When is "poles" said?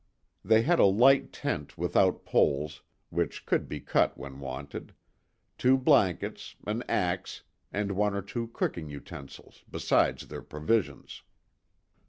2.25-2.81